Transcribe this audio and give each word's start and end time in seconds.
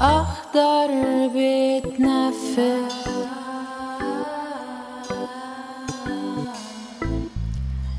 أخضر 0.00 0.88
بيتنفس 1.34 2.94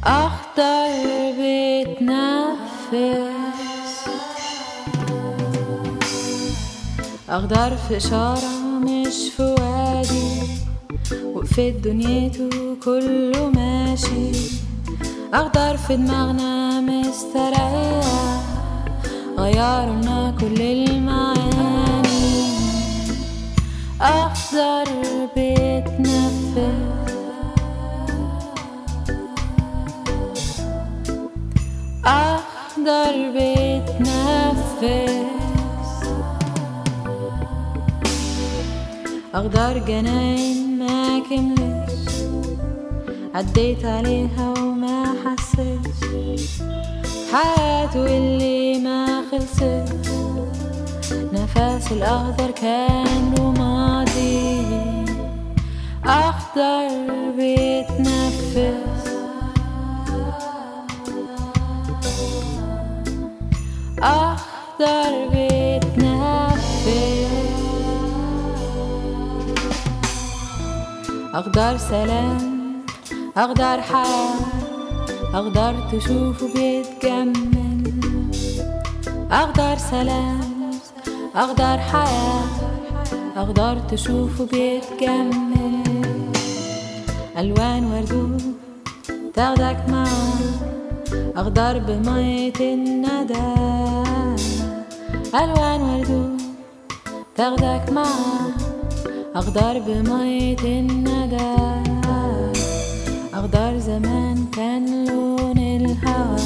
أخضر 0.04 1.32
بيتنفس 1.38 2.96
أخضر 7.30 7.76
في 7.78 7.98
إشارة 7.98 8.60
مش 8.84 9.16
في 9.38 9.44
وادي 9.44 10.42
وقفت 11.36 11.60
دنيته 11.84 12.50
كله 12.84 13.50
ماشي 13.50 14.32
أخضر 15.36 15.78
في 15.78 15.96
دماغنا 15.96 16.82
مستريح 16.82 18.06
غيرنا 19.38 20.34
كل 20.40 20.62
المعاني. 20.62 22.06
أخضر 24.02 24.88
بيتنفس 25.36 26.56
أخضر 32.06 33.32
بيتنفس 33.34 34.84
أخضر 39.34 39.78
جناين 39.88 40.80
ما 40.80 41.20
كملش 41.30 42.10
عديت 43.36 43.86
عليها 43.86 44.54
وما 44.60 45.04
حياته 47.36 48.18
اللي 48.18 48.80
ما 48.80 49.24
خلصت. 49.32 49.96
نفس 51.34 51.92
الأخضر 51.92 52.52
كان 52.52 53.34
له 53.38 53.52
ماضي 53.52 54.66
أخضر 56.06 56.88
بيتنفس. 57.38 59.10
أخضر 64.00 65.12
بيتنفس. 65.32 66.96
أخضر 71.34 71.78
سلام 71.78 72.38
أخضر 73.38 73.82
حياة 73.82 74.65
أخضر 75.36 75.76
تشوفه 75.92 76.54
بيتجمل 76.54 77.92
أخضر 79.32 79.78
سلام 79.78 80.72
أخضر 81.36 81.78
حياة. 81.78 82.44
أخضر 83.36 83.80
تشوفه 83.80 84.46
بيتجمل 84.46 85.84
ألوان 87.38 87.84
وردود 87.94 88.56
تاخدك 89.34 89.80
معاه 89.90 90.40
أخضر 91.36 91.80
بمية 91.80 92.60
الندى. 92.60 93.54
ألوان 95.36 95.82
وردود 95.82 96.42
تاخدك 97.36 97.92
معاه 97.92 98.52
أخضر 99.36 99.80
بمية 99.80 100.80
الندى. 100.80 101.56
أخضر 103.36 103.80
زمان 103.80 104.46
كان 104.56 105.06
لون 105.06 105.58
الهوى. 105.58 106.40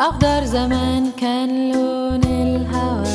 أخضر 0.00 0.44
زمان 0.44 1.10
كان 1.20 1.72
لون 1.72 2.24
الهوى. 2.24 3.06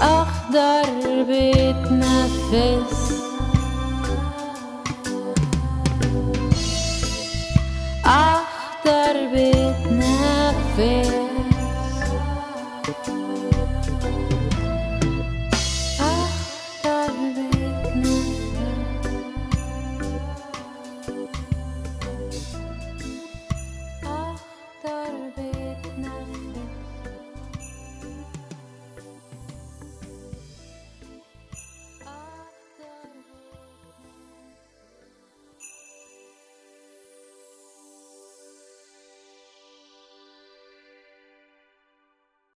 أخضر 0.00 0.88
بيتنفس 1.28 3.01